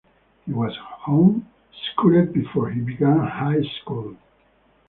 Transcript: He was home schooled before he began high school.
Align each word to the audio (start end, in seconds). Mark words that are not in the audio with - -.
He 0.47 0.51
was 0.51 0.75
home 0.81 1.47
schooled 1.91 2.33
before 2.33 2.71
he 2.71 2.81
began 2.81 3.19
high 3.19 3.61
school. 3.83 4.15